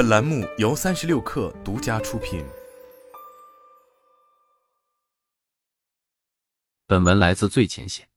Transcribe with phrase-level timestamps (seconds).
[0.00, 2.42] 本栏目由三十六氪独家出品。
[6.86, 8.08] 本文来自最前线。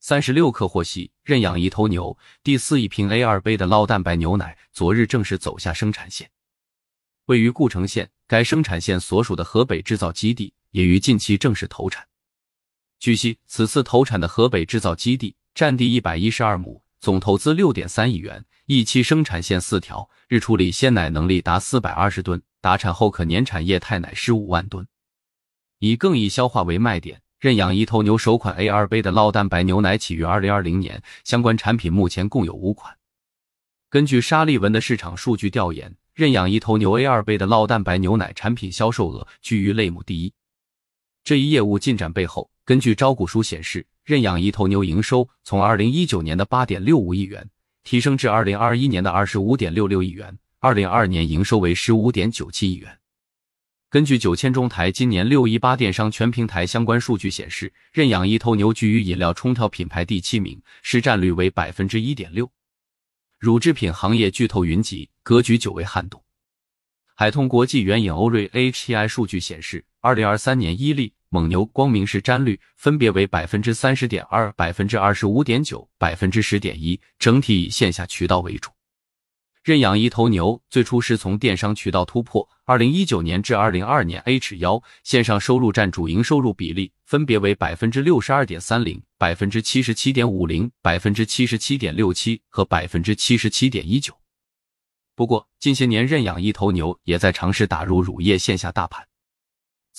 [0.00, 6.32] 三十六氪获悉，认养一头牛第四一瓶 A 二杯的酪蛋白牛奶昨日正式走下生产线。
[7.26, 12.08] 位于故城县，该生产线所属的河北制造基地也于近期正式投产。
[12.98, 24.86] 据悉，此次投产的河北制造基地占地一百一十二亩，总投资六点三亿元，一期生产线四条，日处理鲜奶能力达四百二十吨，达产后可年产液态奶十五万吨。
[25.78, 32.94] 以更易消化为卖点，认养一头牛首款 A 二杯的酪蛋白牛奶起于二零二零年，相关产品目前共有五款。
[33.88, 35.96] 根据沙利文的市场数据调研。
[36.12, 40.34] 认养一头牛 A 二杯的酪蛋白牛奶产品销售额居于类目第一。
[41.22, 47.48] 这一业务进展背后，根据招股书显示，认养一头牛营收从二零一九年的八点六五亿元
[47.84, 52.98] 提升至二零二一年的二十五点六六亿元，二零二二年营收为十五点九七亿元。
[53.90, 62.50] 根据九千中台今年六一八电商全平台相关数据显示，认养一头牛居于饮料冲调品牌第七名，市占率为百分之一点六。
[63.38, 66.22] 乳制品行业巨头云集，格局久为撼动。
[67.14, 78.70] 海通国际援引欧瑞 HTI 数据显示，二零二三年伊利、蒙牛、光明市占率分别为百分之三十点二、百分之二十五点九、百分之十点一，整体以线下渠道为主。
[79.64, 94.14] 认养一头牛最初是从电商渠道突破，二零一九年至二零二二年 H 幺线上收入占主营收入比例分别为百分之六十二点三零、百分之七十七点五零、百分之七十七点六七和百分之七十七点一九。
[95.14, 99.07] 不过近些年认养一头牛也在尝试打入乳业线下大盘。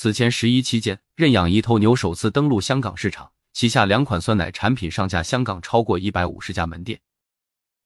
[0.01, 6.97] 此前十一期间，认养一头牛首次登陆香港市场，旗下两款酸奶产品上架香港超过一百五十家门店。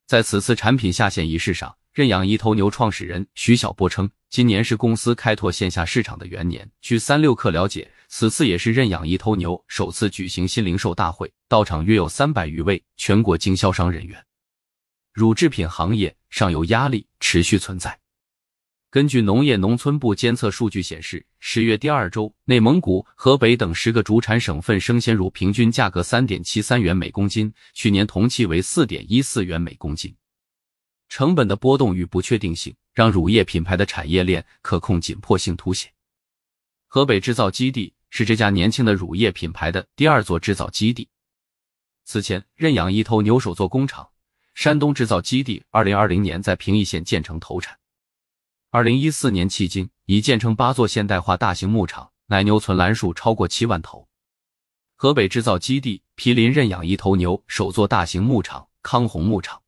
[0.06, 6.70] 在此次产品下线仪式上，认养一头牛创始人徐小波称，今年是公司开拓线下市场的元年。
[6.82, 14.24] 据三六氪了解，此次也是认养一头牛首次举行新零售大会，到场约有三百余位全国经销商人员。
[15.12, 18.03] 乳制品行业尚有压力持续存在。
[18.94, 30.16] 根据农业农村部监测数据显示，十月第二周，内蒙古、河北等十个主产省份生鲜乳平均价格三点七三元每公斤，去年同期为四点一四元每公斤。
[31.10, 35.92] 成本的波动与不确定性，让乳业品牌的产业链可控紧迫性凸显。
[36.86, 41.10] 河北制造基地是这家年轻的乳业品牌的第二座制造基地。
[42.06, 44.08] 此前，认养一头牛首座工厂——
[44.54, 47.76] 山东制造基地，二零二零年在平邑县建成投产。
[48.74, 54.08] 二零一四年迄今，已建成八座现代化大型牧场，奶牛存栏数超过七万头。
[54.96, 59.62] 河北制造基地毗邻认养一头牛首座大型牧场康宏牧场。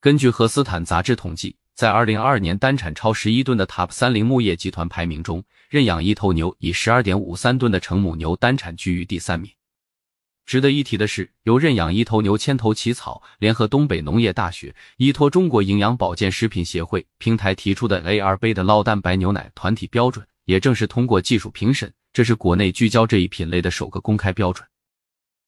[0.00, 9.48] 根据荷斯坦杂志统计，在二零二二年单产超十一吨的 TOP 三零牧业集团排名中，认养一头牛以十二点五三吨的成母牛单产居于第三名。
[10.48, 24.66] 值得一提的是，由认养一头牛牵头起草，联合东北农业大学、依托中国营养保健食品协会平台提出的 A 二杯的酪蛋白牛奶团体标准，也正是通过技术评审，这是国内聚焦这一品类的首个公开标准。